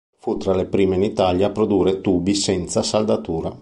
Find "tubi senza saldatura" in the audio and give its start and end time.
2.01-3.55